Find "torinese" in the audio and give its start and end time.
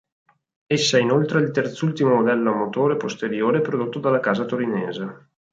4.45-5.27